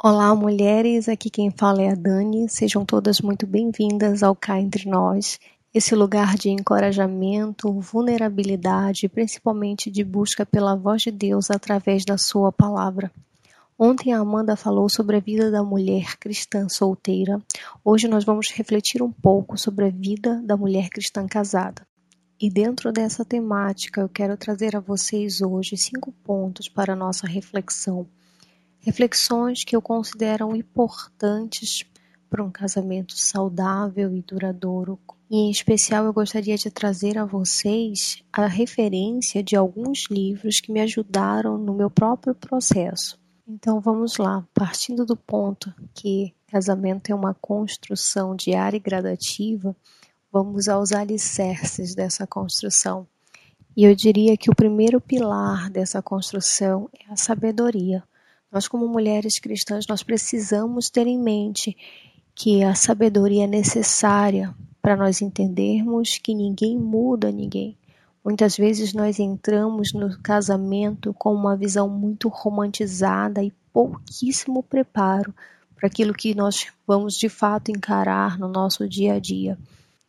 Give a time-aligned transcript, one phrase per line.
[0.00, 1.08] Olá, mulheres.
[1.08, 2.48] Aqui quem fala é a Dani.
[2.48, 5.40] Sejam todas muito bem-vindas ao Cá Entre Nós,
[5.74, 12.16] esse lugar de encorajamento, vulnerabilidade e principalmente de busca pela voz de Deus através da
[12.16, 13.10] Sua palavra.
[13.76, 17.42] Ontem a Amanda falou sobre a vida da mulher cristã solteira.
[17.84, 21.84] Hoje nós vamos refletir um pouco sobre a vida da mulher cristã casada.
[22.40, 27.26] E dentro dessa temática, eu quero trazer a vocês hoje cinco pontos para a nossa
[27.26, 28.06] reflexão
[28.80, 31.84] reflexões que eu considero importantes
[32.28, 34.98] para um casamento saudável e duradouro.
[35.30, 40.72] E em especial eu gostaria de trazer a vocês a referência de alguns livros que
[40.72, 43.18] me ajudaram no meu próprio processo.
[43.46, 49.76] Então vamos lá, partindo do ponto que casamento é uma construção diária e gradativa,
[50.32, 53.06] vamos aos alicerces dessa construção.
[53.76, 58.02] E eu diria que o primeiro pilar dessa construção é a sabedoria.
[58.50, 61.76] Nós, como mulheres cristãs, nós precisamos ter em mente
[62.34, 67.76] que a sabedoria é necessária para nós entendermos que ninguém muda ninguém.
[68.24, 75.34] Muitas vezes nós entramos no casamento com uma visão muito romantizada e pouquíssimo preparo
[75.74, 79.58] para aquilo que nós vamos de fato encarar no nosso dia a dia.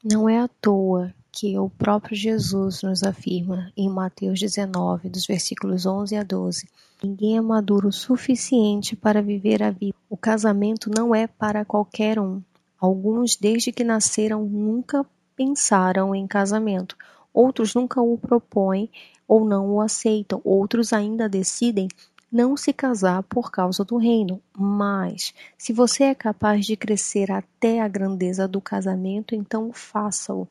[0.04, 5.86] Não é à toa que o próprio Jesus nos afirma em Mateus 19, dos versículos
[5.86, 6.68] 11 a 12.
[7.02, 9.96] Ninguém é maduro o suficiente para viver a vida.
[10.10, 12.42] O casamento não é para qualquer um.
[12.78, 16.98] Alguns, desde que nasceram, nunca pensaram em casamento.
[17.34, 18.90] Outros nunca o propõem
[19.26, 20.42] ou não o aceitam.
[20.44, 21.88] Outros ainda decidem
[22.32, 27.82] não se casar por causa do reino, mas se você é capaz de crescer até
[27.82, 30.48] a grandeza do casamento, então faça-o.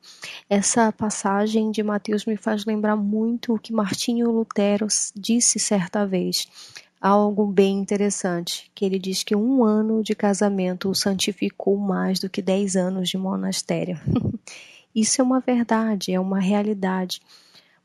[0.49, 6.47] Essa passagem de Mateus me faz lembrar muito o que Martinho Lutero disse certa vez.
[7.01, 12.29] Algo bem interessante, que ele diz que um ano de casamento o santificou mais do
[12.29, 13.97] que dez anos de monastério.
[14.93, 17.21] Isso é uma verdade, é uma realidade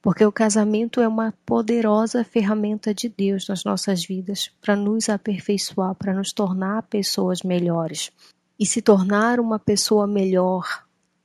[0.05, 5.95] porque o casamento é uma poderosa ferramenta de Deus nas nossas vidas para nos aperfeiçoar,
[5.95, 8.13] para nos tornar pessoas melhores.
[8.61, 10.85] E se tornar uma pessoa melhor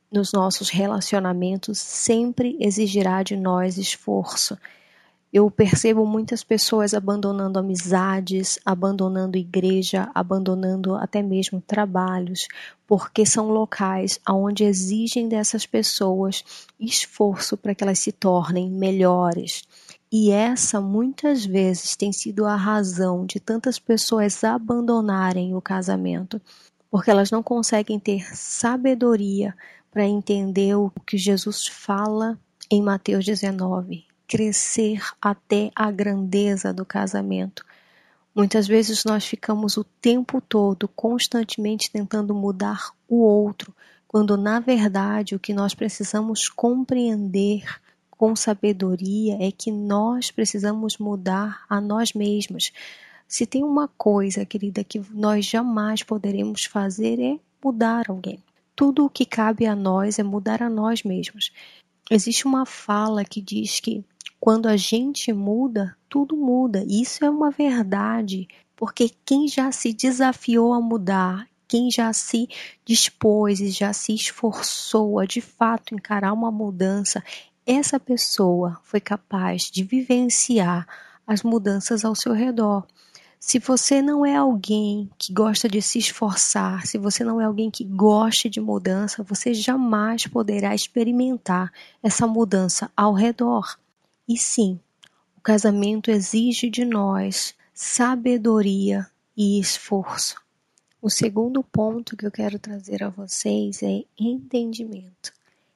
[0.09, 4.57] nos nossos relacionamentos sempre exigirá de nós esforço,
[5.31, 12.47] eu percebo muitas pessoas abandonando amizades, abandonando igreja, abandonando até mesmo trabalhos,
[12.87, 16.43] porque são locais onde exigem dessas pessoas
[16.79, 19.61] esforço para que elas se tornem melhores.
[20.11, 26.41] E essa muitas vezes tem sido a razão de tantas pessoas abandonarem o casamento,
[26.89, 29.55] porque elas não conseguem ter sabedoria
[29.91, 32.35] para entender o que Jesus fala
[32.71, 37.65] em Mateus 19 crescer até a grandeza do casamento.
[38.35, 43.73] Muitas vezes nós ficamos o tempo todo constantemente tentando mudar o outro,
[44.07, 47.63] quando na verdade o que nós precisamos compreender
[48.11, 52.71] com sabedoria é que nós precisamos mudar a nós mesmos.
[53.27, 58.43] Se tem uma coisa, querida, que nós jamais poderemos fazer é mudar alguém.
[58.75, 61.51] Tudo o que cabe a nós é mudar a nós mesmos.
[62.11, 64.03] Existe uma fala que diz que
[64.39, 66.83] quando a gente muda, tudo muda.
[66.87, 72.47] Isso é uma verdade, porque quem já se desafiou a mudar, quem já se
[72.85, 77.23] dispôs e já se esforçou a de fato encarar uma mudança,
[77.65, 80.87] essa pessoa foi capaz de vivenciar
[81.27, 82.87] as mudanças ao seu redor.
[83.39, 87.69] Se você não é alguém que gosta de se esforçar, se você não é alguém
[87.69, 91.71] que goste de mudança, você jamais poderá experimentar
[92.01, 93.77] essa mudança ao redor.
[94.29, 94.79] E sim,
[95.35, 100.35] o casamento exige de nós sabedoria e esforço.
[101.01, 105.33] O segundo ponto que eu quero trazer a vocês é entendimento.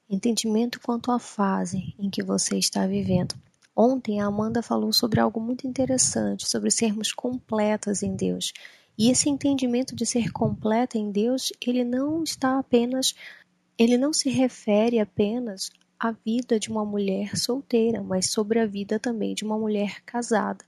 [0.07, 3.33] Entendimento quanto à fase em que você está vivendo.
[3.75, 8.53] Ontem a Amanda falou sobre algo muito interessante, sobre sermos completas em Deus.
[8.95, 13.15] E esse entendimento de ser completa em Deus, ele não está apenas
[13.77, 15.71] ele não se refere apenas
[16.03, 20.65] a vida de uma mulher solteira, mas sobre a vida também de uma mulher casada.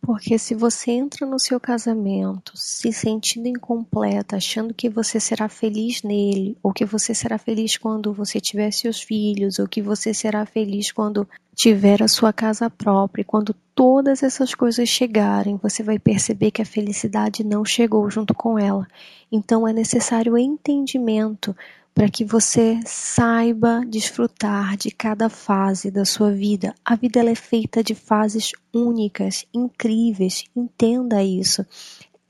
[0.00, 6.02] Porque se você entra no seu casamento se sentindo incompleta, achando que você será feliz
[6.02, 10.46] nele, ou que você será feliz quando você tiver seus filhos, ou que você será
[10.46, 16.50] feliz quando tiver a sua casa própria, quando todas essas coisas chegarem, você vai perceber
[16.50, 18.86] que a felicidade não chegou junto com ela.
[19.30, 21.54] Então é necessário entendimento
[21.98, 26.72] para que você saiba desfrutar de cada fase da sua vida.
[26.84, 31.66] A vida é feita de fases únicas, incríveis, entenda isso.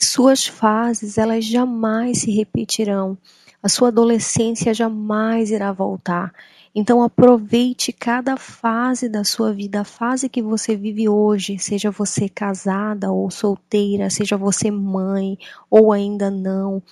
[0.01, 3.19] Suas fases, elas jamais se repetirão.
[3.63, 6.33] A sua adolescência jamais irá voltar.
[6.75, 12.27] Então aproveite cada fase da sua vida, a fase que você vive hoje, seja você
[12.27, 15.37] casada ou solteira, seja você mãe
[15.69, 16.83] ou ainda não.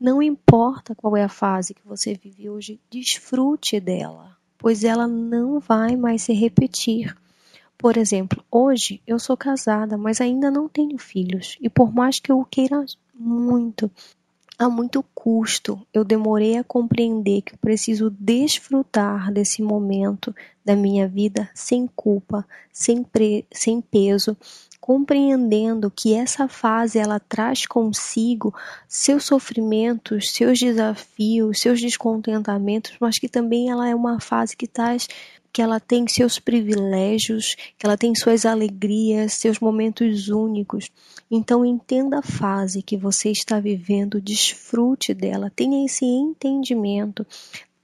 [0.00, 5.60] Não importa qual é a fase que você vive hoje, desfrute dela, pois ela não
[5.60, 7.14] vai mais se repetir.
[7.76, 12.32] Por exemplo, hoje eu sou casada, mas ainda não tenho filhos, e por mais que
[12.32, 12.82] eu queira
[13.14, 13.90] muito,
[14.58, 21.06] a muito custo, eu demorei a compreender que eu preciso desfrutar desse momento da minha
[21.06, 23.06] vida sem culpa, sem,
[23.52, 24.34] sem peso,
[24.80, 28.54] compreendendo que essa fase ela traz consigo
[28.88, 35.06] seus sofrimentos, seus desafios, seus descontentamentos, mas que também ela é uma fase que traz
[35.52, 40.88] que ela tem seus privilégios, que ela tem suas alegrias, seus momentos únicos.
[41.30, 47.26] Então entenda a fase que você está vivendo, desfrute dela, tenha esse entendimento.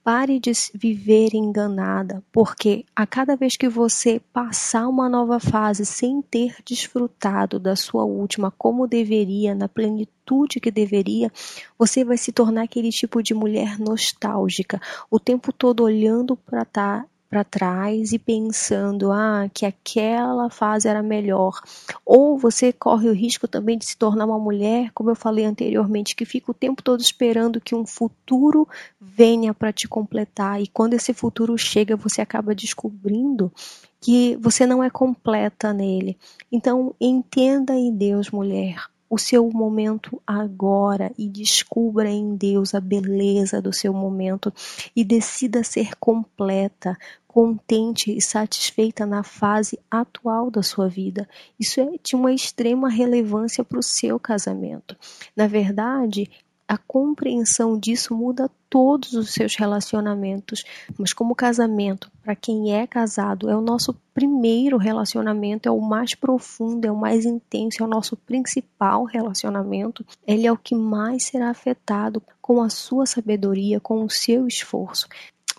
[0.07, 6.21] Pare de viver enganada, porque a cada vez que você passar uma nova fase sem
[6.21, 11.29] ter desfrutado da sua última como deveria, na plenitude que deveria,
[11.77, 14.81] você vai se tornar aquele tipo de mulher nostálgica,
[15.11, 21.03] o tempo todo olhando para tá, para trás e pensando ah, que aquela fase era
[21.03, 21.61] melhor.
[22.05, 26.15] Ou você corre o risco também de se tornar uma mulher, como eu falei anteriormente,
[26.15, 28.67] que fica o tempo todo esperando que um futuro
[28.99, 30.61] venha para te completar.
[30.61, 33.51] E quando esse futuro chega, você acaba descobrindo
[33.99, 36.17] que você não é completa nele.
[36.51, 43.61] Então, entenda em Deus, mulher o seu momento agora e descubra em Deus a beleza
[43.61, 44.53] do seu momento
[44.95, 51.29] e decida ser completa, contente e satisfeita na fase atual da sua vida.
[51.59, 54.97] Isso é de uma extrema relevância para o seu casamento.
[55.35, 56.29] Na verdade,
[56.67, 60.63] a compreensão disso muda todos os seus relacionamentos.
[60.97, 66.13] Mas como casamento, para quem é casado, é o nosso primeiro relacionamento, é o mais
[66.13, 70.05] profundo, é o mais intenso, é o nosso principal relacionamento.
[70.25, 75.07] Ele é o que mais será afetado com a sua sabedoria, com o seu esforço.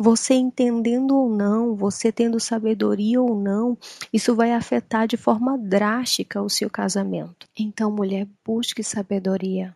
[0.00, 3.76] Você entendendo ou não, você tendo sabedoria ou não,
[4.12, 7.48] isso vai afetar de forma drástica o seu casamento.
[7.58, 9.74] Então, mulher, busque sabedoria.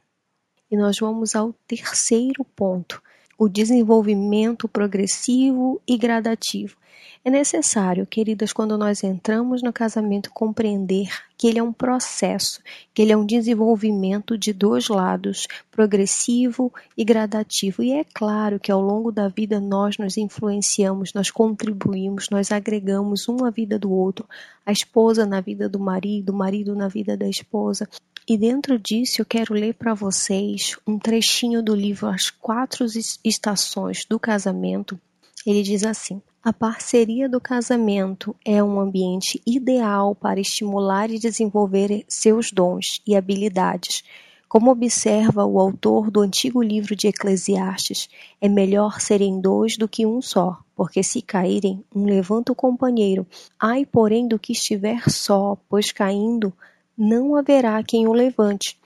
[0.73, 3.03] E nós vamos ao terceiro ponto,
[3.39, 6.79] o desenvolvimento progressivo e gradativo.
[7.23, 12.61] É necessário, queridas, quando nós entramos no casamento, compreender que ele é um processo,
[12.95, 17.83] que ele é um desenvolvimento de dois lados, progressivo e gradativo.
[17.83, 23.29] E é claro que ao longo da vida nós nos influenciamos, nós contribuímos, nós agregamos
[23.29, 24.27] um à vida do outro,
[24.65, 27.87] a esposa na vida do marido, o marido na vida da esposa.
[28.29, 32.87] E dentro disso eu quero ler para vocês um trechinho do livro As Quatro
[33.25, 34.99] Estações do Casamento.
[35.45, 42.05] Ele diz assim: a parceria do casamento é um ambiente ideal para estimular e desenvolver
[42.09, 44.05] seus dons e habilidades.
[44.49, 48.09] Como observa o autor do antigo livro de Eclesiastes,
[48.41, 53.27] é melhor serem dois do que um só, porque se caírem, um levanta o companheiro.
[53.59, 56.53] Ai, porém, do que estiver só, pois caindo,
[57.03, 58.79] não haverá quem o levante.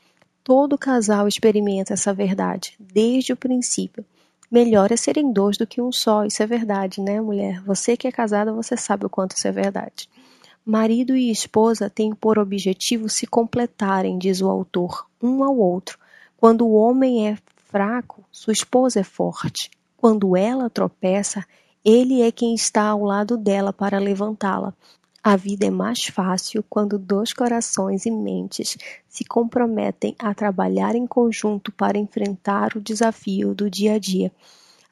[0.42, 4.06] Todo casal experimenta essa verdade, desde o princípio.
[4.50, 7.60] Melhor é serem dois do que um só, isso é verdade, né, mulher?
[7.64, 10.08] Você que é casada, você sabe o quanto isso é verdade.
[10.64, 15.98] Marido e esposa têm por objetivo se completarem, diz o autor, um ao outro.
[16.38, 19.70] Quando o homem é fraco, sua esposa é forte.
[19.94, 21.44] Quando ela tropeça,
[21.84, 24.72] ele é quem está ao lado dela para levantá-la.
[25.28, 28.78] A vida é mais fácil quando dois corações e mentes
[29.08, 34.30] se comprometem a trabalhar em conjunto para enfrentar o desafio do dia a dia.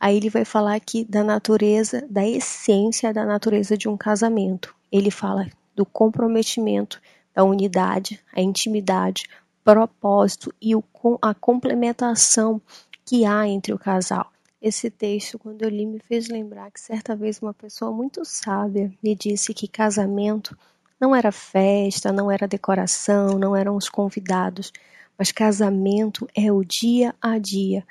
[0.00, 4.74] Aí ele vai falar aqui da natureza, da essência da natureza de um casamento.
[4.90, 7.00] Ele fala do comprometimento,
[7.32, 9.28] da unidade, a intimidade,
[9.62, 10.72] propósito e
[11.22, 12.60] a complementação
[13.04, 14.33] que há entre o casal.
[14.66, 18.90] Esse texto, quando eu li, me fez lembrar que certa vez uma pessoa muito sábia
[19.02, 20.56] me disse que casamento
[20.98, 24.72] não era festa, não era decoração, não eram os convidados,
[25.18, 27.86] mas casamento é o dia a dia.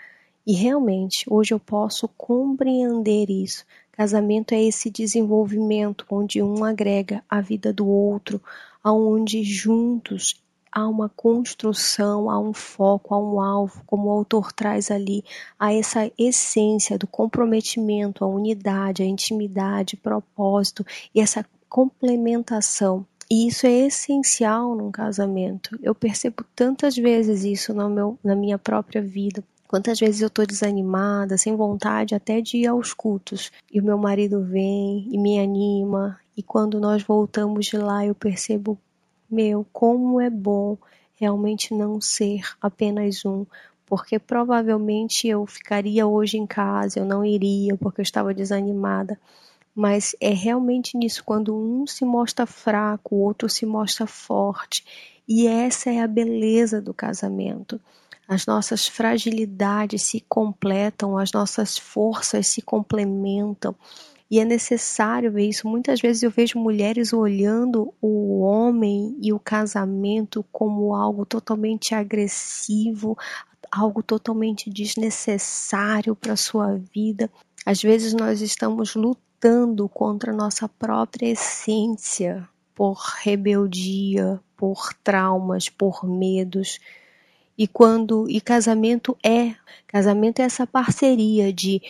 [0.47, 3.63] E realmente, hoje eu posso compreender isso.
[3.91, 8.41] Casamento é esse desenvolvimento onde um agrega a vida do outro,
[8.83, 10.42] aonde juntos
[10.73, 15.23] há uma construção, há um foco, há um alvo, como o autor traz ali,
[15.59, 23.05] há essa essência do comprometimento, a unidade, a intimidade, propósito e essa complementação.
[23.29, 25.77] E isso é essencial num casamento.
[25.81, 29.43] Eu percebo tantas vezes isso no meu, na minha própria vida.
[29.67, 33.97] Quantas vezes eu estou desanimada, sem vontade até de ir aos cultos, e o meu
[33.97, 38.77] marido vem e me anima, e quando nós voltamos de lá eu percebo,
[39.33, 40.77] meu, como é bom
[41.15, 43.45] realmente não ser apenas um,
[43.85, 49.19] porque provavelmente eu ficaria hoje em casa, eu não iria porque eu estava desanimada.
[49.75, 54.85] Mas é realmente nisso, quando um se mostra fraco, o outro se mostra forte.
[55.27, 57.79] E essa é a beleza do casamento.
[58.27, 63.75] As nossas fragilidades se completam, as nossas forças se complementam.
[64.29, 65.67] E é necessário ver isso.
[65.67, 73.17] Muitas vezes eu vejo mulheres olhando o homem e o casamento como algo totalmente agressivo,
[73.71, 77.29] algo totalmente desnecessário para a sua vida.
[77.65, 86.05] Às vezes nós estamos lutando contra a nossa própria essência por rebeldia, por traumas, por
[86.05, 86.79] medos.
[87.57, 89.55] E quando e casamento é,
[89.87, 91.81] casamento é essa parceria de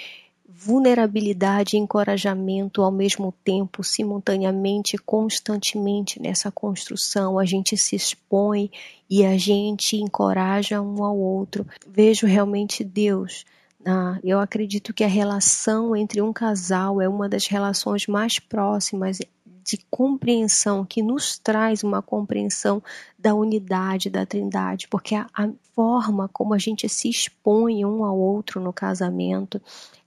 [0.65, 7.37] vulnerabilidade e encorajamento ao mesmo tempo, simultaneamente, constantemente nessa construção.
[7.37, 8.71] A gente se expõe
[9.09, 11.67] e a gente encoraja um ao outro.
[11.87, 13.45] Vejo realmente Deus.
[13.85, 19.19] Ah, eu acredito que a relação entre um casal é uma das relações mais próximas
[19.63, 22.83] de compreensão, que nos traz uma compreensão
[23.17, 28.17] da unidade da Trindade, porque a, a, forma como a gente se expõe um ao
[28.17, 29.61] outro no casamento,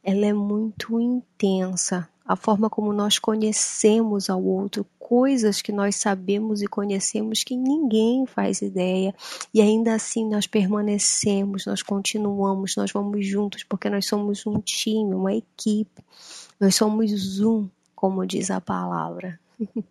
[0.05, 2.09] ela é muito intensa.
[2.25, 8.27] A forma como nós conhecemos ao outro, coisas que nós sabemos e conhecemos que ninguém
[8.27, 9.15] faz ideia,
[9.55, 15.15] e ainda assim nós permanecemos, nós continuamos, nós vamos juntos, porque nós somos um time,
[15.15, 16.03] uma equipe,
[16.59, 19.39] nós somos um, como diz a palavra.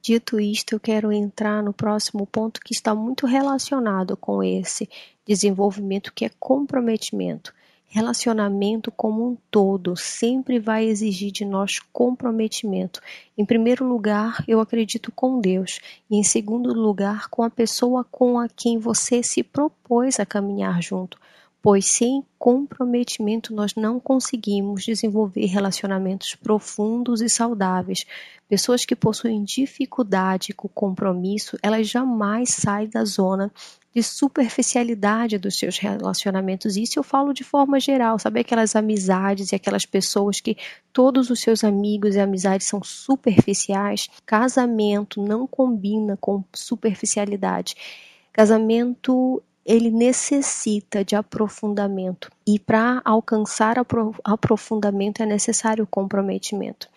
[0.01, 4.88] Dito isto, eu quero entrar no próximo ponto que está muito relacionado com esse
[5.25, 7.51] desenvolvimento, que é comprometimento.
[7.88, 13.01] Relacionamento como um todo sempre vai exigir de nós comprometimento.
[13.36, 15.79] Em primeiro lugar, eu acredito com Deus,
[16.12, 20.81] e em segundo lugar, com a pessoa com a quem você se propôs a caminhar
[20.81, 21.17] junto
[21.65, 28.05] pois sem comprometimento nós não conseguimos desenvolver relacionamentos profundos e saudáveis.
[28.48, 33.51] Pessoas que possuem dificuldade com compromisso, elas jamais saem da zona
[33.95, 36.77] de superficialidade dos seus relacionamentos.
[36.77, 40.55] Isso eu falo de forma geral, sabe aquelas amizades e aquelas pessoas que
[40.93, 44.07] todos os seus amigos e amizades são superficiais?
[44.24, 47.74] Casamento não combina com superficialidade.
[48.31, 53.77] Casamento ele necessita de aprofundamento e para alcançar
[54.24, 56.88] aprofundamento é necessário comprometimento.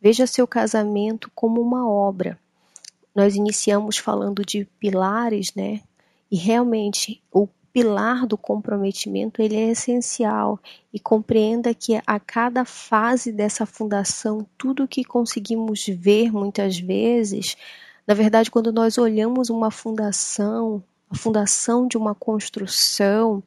[0.00, 2.38] Veja seu casamento como uma obra.
[3.14, 5.80] Nós iniciamos falando de pilares, né?
[6.30, 10.60] E realmente o pilar do comprometimento ele é essencial
[10.92, 17.56] e compreenda que a cada fase dessa fundação, tudo que conseguimos ver muitas vezes,
[18.06, 20.80] na verdade, quando nós olhamos uma fundação,
[21.14, 23.40] a fundação de uma construção,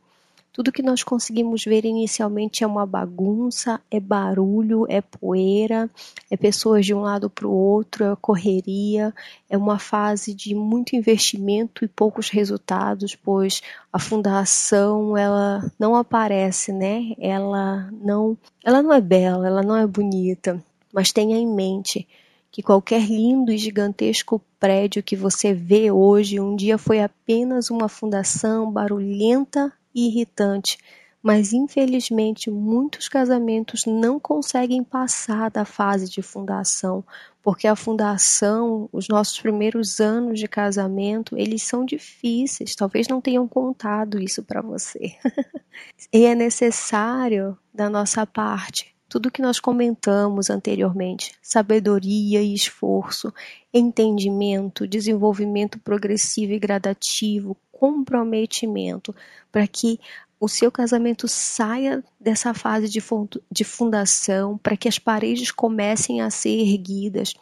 [0.54, 5.90] tudo que nós conseguimos ver inicialmente é uma bagunça, é barulho, é poeira,
[6.32, 9.14] é pessoas de um lado para o outro, é correria,
[9.50, 16.72] é uma fase de muito investimento e poucos resultados, pois a fundação ela não aparece,
[16.72, 17.14] né?
[17.20, 22.08] Ela não, ela não é bela, ela não é bonita, mas tenha em mente
[22.58, 27.88] que qualquer lindo e gigantesco prédio que você vê hoje um dia foi apenas uma
[27.88, 30.80] fundação barulhenta e irritante,
[31.22, 37.04] mas infelizmente muitos casamentos não conseguem passar da fase de fundação,
[37.44, 43.48] porque a fundação, os nossos primeiros anos de casamento, eles são difíceis, talvez não tenham
[43.48, 45.16] contado isso para você.
[46.12, 53.34] e é necessário da nossa parte tudo que nós comentamos anteriormente, sabedoria e esforço,
[53.74, 59.16] entendimento, desenvolvimento progressivo e gradativo, comprometimento,
[59.52, 60.00] para que
[60.40, 66.60] o seu casamento saia dessa fase de fundação, para que as paredes comecem a ser
[66.60, 67.34] erguidas.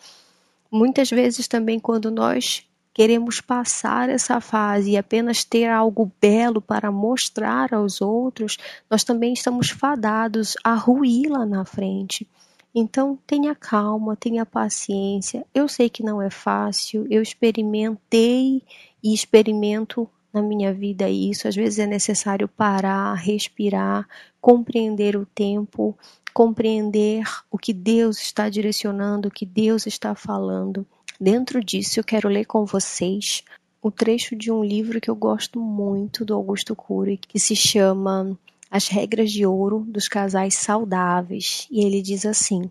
[0.72, 2.64] Muitas vezes também quando nós
[2.96, 8.58] queremos passar essa fase e apenas ter algo belo para mostrar aos outros,
[8.90, 12.26] nós também estamos fadados a ruir lá na frente.
[12.74, 15.46] Então, tenha calma, tenha paciência.
[15.54, 18.64] Eu sei que não é fácil, eu experimentei
[19.04, 21.50] e experimento na minha vida isso.
[21.50, 24.08] Às vezes é necessário parar, respirar,
[24.40, 25.98] compreender o tempo,
[26.34, 30.88] compreender o que Deus está direcionando, o que Deus está falando.
[31.20, 33.42] Dentro disso, eu quero ler com vocês
[33.82, 38.38] o trecho de um livro que eu gosto muito do Augusto Cury, que se chama
[38.70, 41.68] As Regras de Ouro dos Casais Saudáveis.
[41.72, 42.70] E ele diz assim: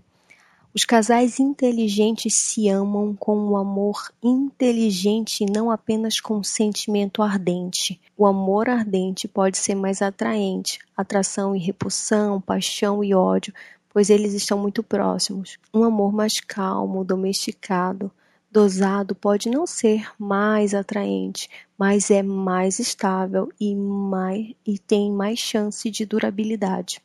[0.75, 7.23] Os casais inteligentes se amam com um amor inteligente e não apenas com um sentimento
[7.23, 7.99] ardente.
[8.15, 13.55] O amor ardente pode ser mais atraente, atração e repulsão, paixão e ódio,
[13.91, 15.57] pois eles estão muito próximos.
[15.73, 18.13] Um amor mais calmo, domesticado,
[18.55, 25.41] dosado pode não ser mais atraente, mas é mais estável e, mais, e tem mais
[25.41, 27.03] chance de durabilidade.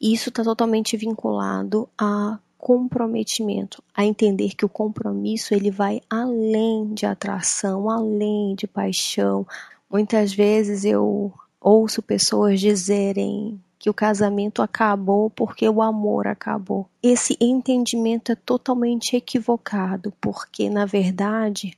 [0.00, 7.04] isso está totalmente vinculado a comprometimento, a entender que o compromisso ele vai além de
[7.04, 9.44] atração, além de paixão.
[9.90, 16.88] Muitas vezes eu ouço pessoas dizerem que o casamento acabou porque o amor acabou.
[17.02, 21.76] Esse entendimento é totalmente equivocado, porque na verdade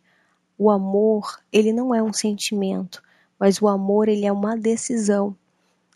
[0.57, 3.03] o amor, ele não é um sentimento,
[3.37, 5.35] mas o amor ele é uma decisão.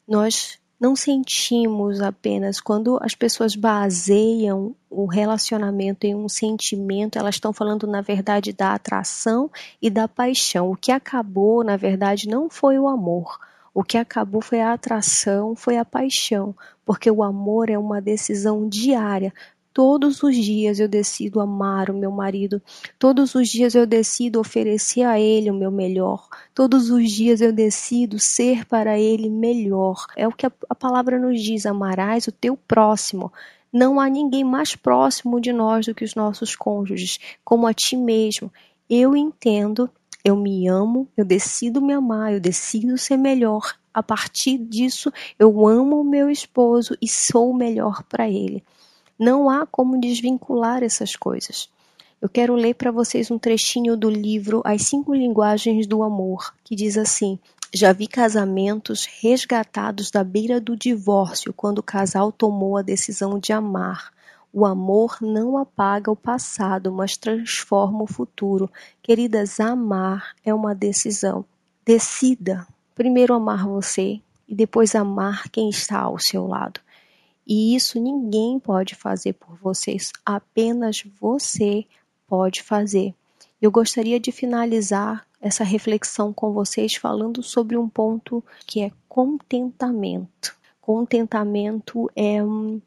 [0.04, 7.52] Nós não sentimos apenas quando as pessoas baseiam o relacionamento em um sentimento, elas estão
[7.52, 9.48] falando na verdade da atração
[9.80, 10.72] e da paixão.
[10.72, 13.38] O que acabou, na verdade, não foi o amor.
[13.72, 18.68] O que acabou foi a atração, foi a paixão, porque o amor é uma decisão
[18.68, 19.32] diária.
[19.72, 22.60] Todos os dias eu decido amar o meu marido,
[22.98, 27.52] todos os dias eu decido oferecer a ele o meu melhor, todos os dias eu
[27.52, 30.06] decido ser para ele melhor.
[30.16, 33.32] É o que a, a palavra nos diz: amarás o teu próximo.
[33.72, 37.96] Não há ninguém mais próximo de nós do que os nossos cônjuges, como a ti
[37.96, 38.52] mesmo.
[38.88, 39.88] Eu entendo
[40.24, 43.74] eu me amo, eu decido me amar, eu decido ser melhor.
[43.92, 48.62] A partir disso, eu amo o meu esposo e sou melhor para ele.
[49.18, 51.68] Não há como desvincular essas coisas.
[52.22, 56.76] Eu quero ler para vocês um trechinho do livro As Cinco Linguagens do Amor, que
[56.76, 57.38] diz assim:
[57.72, 63.52] Já vi casamentos resgatados da beira do divórcio quando o casal tomou a decisão de
[63.52, 64.12] amar.
[64.52, 68.70] O amor não apaga o passado, mas transforma o futuro.
[69.02, 71.44] Queridas, amar é uma decisão.
[71.84, 76.80] Decida primeiro amar você e depois amar quem está ao seu lado.
[77.46, 81.86] E isso ninguém pode fazer por vocês, apenas você
[82.26, 83.14] pode fazer.
[83.60, 90.54] Eu gostaria de finalizar essa reflexão com vocês falando sobre um ponto que é contentamento.
[90.80, 92.80] Contentamento é um,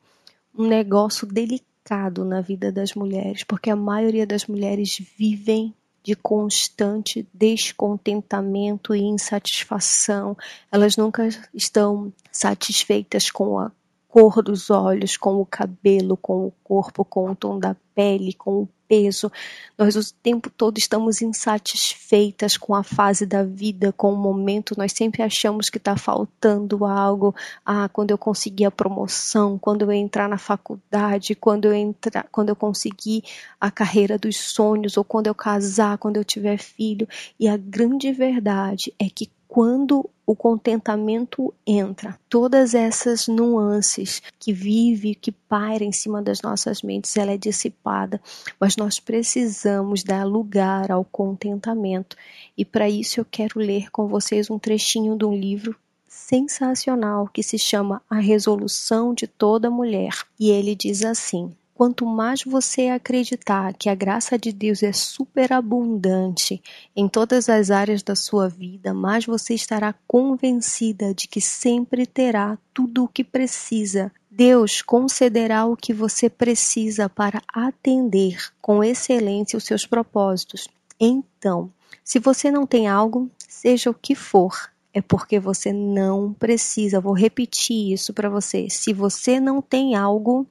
[0.58, 7.26] um negócio delicado na vida das mulheres, porque a maioria das mulheres vivem de constante
[7.34, 10.38] descontentamento e insatisfação.
[10.72, 13.72] Elas nunca estão satisfeitas com a
[14.10, 18.64] cor dos olhos, com o cabelo, com o corpo, com o tom da pele, com
[18.64, 19.32] o peso.
[19.76, 24.76] Nós o tempo todo estamos insatisfeitas com a fase da vida, com o momento.
[24.78, 27.34] Nós sempre achamos que está faltando algo.
[27.66, 32.50] Ah, quando eu conseguir a promoção, quando eu entrar na faculdade, quando eu entrar, quando
[32.50, 33.24] eu conseguir
[33.60, 37.08] a carreira dos sonhos, ou quando eu casar, quando eu tiver filho.
[37.40, 45.14] E a grande verdade é que quando o contentamento entra, todas essas nuances que vive,
[45.14, 48.20] que paira em cima das nossas mentes, ela é dissipada,
[48.60, 52.18] mas nós precisamos dar lugar ao contentamento.
[52.58, 55.76] E para isso eu quero ler com vocês um trechinho de um livro
[56.08, 60.18] sensacional que se chama A Resolução de Toda Mulher.
[60.40, 66.62] E ele diz assim: Quanto mais você acreditar que a graça de Deus é superabundante
[66.96, 72.60] em todas as áreas da sua vida, mais você estará convencida de que sempre terá
[72.74, 74.12] tudo o que precisa.
[74.30, 80.68] Deus concederá o que você precisa para atender com excelência os seus propósitos.
[81.00, 81.72] Então,
[82.04, 87.02] se você não tem algo, seja o que for, é porque você não precisa.
[87.02, 88.68] Vou repetir isso para você.
[88.70, 90.48] Se você não tem algo,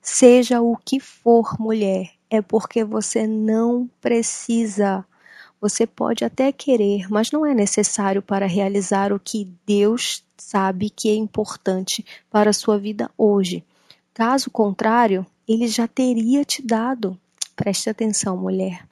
[0.00, 5.04] Seja o que for, mulher, é porque você não precisa.
[5.60, 11.08] Você pode até querer, mas não é necessário para realizar o que Deus sabe que
[11.08, 13.64] é importante para a sua vida hoje.
[14.14, 17.18] Caso contrário, ele já teria te dado.
[17.56, 18.86] Preste atenção, mulher.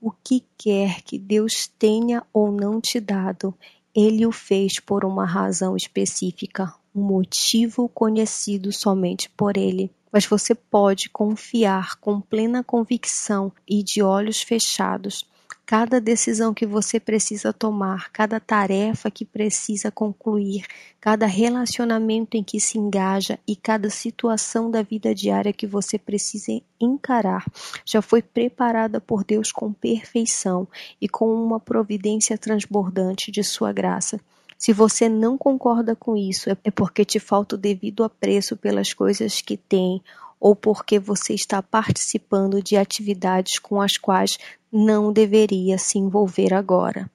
[0.00, 3.54] O que quer que Deus tenha ou não te dado,
[3.94, 10.54] ele o fez por uma razão específica, um motivo conhecido somente por ele mas você
[10.54, 15.26] pode confiar com plena convicção e de olhos fechados
[15.66, 20.64] cada decisão que você precisa tomar, cada tarefa que precisa concluir,
[21.00, 26.60] cada relacionamento em que se engaja e cada situação da vida diária que você precisa
[26.78, 27.44] encarar,
[27.84, 30.68] já foi preparada por Deus com perfeição
[31.00, 34.20] e com uma providência transbordante de sua graça.
[34.64, 39.42] Se você não concorda com isso, é porque te falta o devido apreço pelas coisas
[39.42, 40.00] que tem
[40.40, 44.38] ou porque você está participando de atividades com as quais
[44.72, 47.10] não deveria se envolver agora.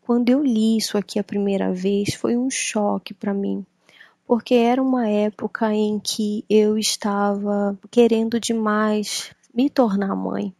[0.00, 3.62] Quando eu li isso aqui a primeira vez, foi um choque para mim,
[4.26, 10.54] porque era uma época em que eu estava querendo demais me tornar mãe.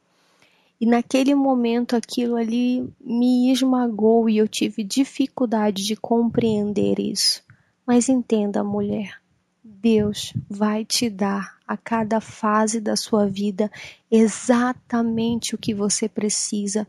[0.81, 7.43] E naquele momento aquilo ali me esmagou e eu tive dificuldade de compreender isso.
[7.87, 9.21] Mas entenda, mulher,
[9.65, 13.71] Deus vai te dar a cada fase da sua vida
[14.11, 16.87] exatamente o que você precisa.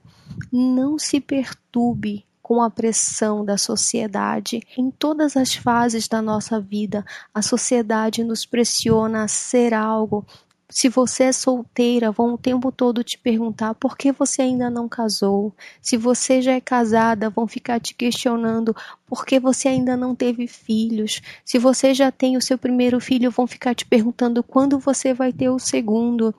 [0.51, 4.61] Não se perturbe com a pressão da sociedade.
[4.77, 10.25] Em todas as fases da nossa vida, a sociedade nos pressiona a ser algo
[10.69, 14.89] se você é solteira, vão o tempo todo te perguntar por que você ainda não
[14.89, 15.55] casou.
[15.81, 18.75] Se você já é casada, vão ficar te questionando
[19.05, 21.21] por que você ainda não teve filhos.
[21.45, 25.31] Se você já tem o seu primeiro filho, vão ficar te perguntando quando você vai
[25.31, 26.35] ter o segundo.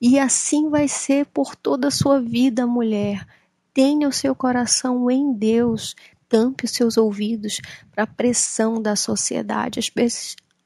[0.00, 3.26] E assim vai ser por toda a sua vida, mulher.
[3.72, 5.96] Tenha o seu coração em Deus.
[6.28, 7.60] Tampe os seus ouvidos
[7.92, 9.80] para a pressão da sociedade.
[9.80, 9.90] Às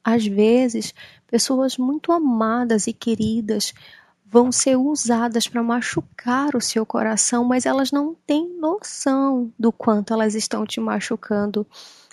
[0.03, 0.93] às vezes,
[1.27, 3.73] pessoas muito amadas e queridas
[4.25, 10.13] vão ser usadas para machucar o seu coração, mas elas não têm noção do quanto
[10.13, 11.65] elas estão te machucando.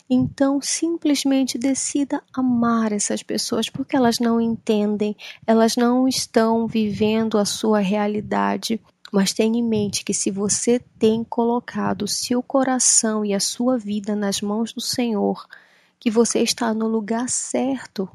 [0.09, 7.45] Então, simplesmente decida amar essas pessoas porque elas não entendem, elas não estão vivendo a
[7.45, 8.81] sua realidade.
[9.13, 13.79] Mas tenha em mente que se você tem colocado o seu coração e a sua
[13.79, 15.47] vida nas mãos do Senhor,
[15.99, 18.09] que você está no lugar certo,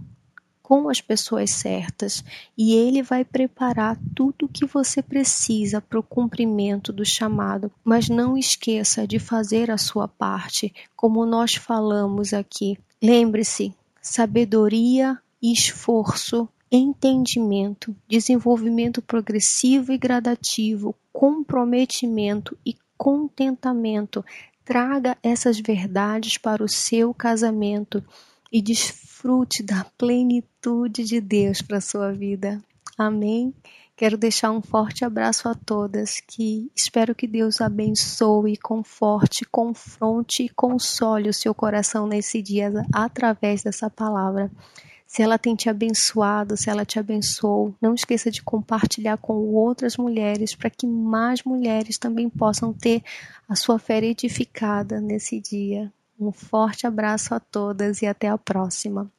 [0.62, 2.24] com as pessoas certas,
[2.58, 7.72] e Ele vai preparar tudo o que você precisa para o cumprimento do chamado.
[7.84, 12.78] Mas não esqueça de fazer a sua parte, como nós falamos aqui.
[13.02, 24.24] Lembre-se: sabedoria esforço entendimento, desenvolvimento progressivo e gradativo, comprometimento e contentamento
[24.72, 28.02] Traga essas verdades para o seu casamento
[28.50, 32.64] e desfrute da plenitude de Deus para a sua vida.
[32.98, 33.54] Amém?
[33.98, 40.50] Quero deixar um forte abraço a todas, que espero que Deus abençoe, conforte, confronte e
[40.50, 44.50] console o seu coração nesse dia através dessa palavra.
[45.12, 49.98] Se ela tem te abençoado, se ela te abençoou, não esqueça de compartilhar com outras
[49.98, 53.04] mulheres para que mais mulheres também possam ter
[53.46, 55.92] a sua fé edificada nesse dia.
[56.18, 59.12] Um forte abraço a todas e até a próxima.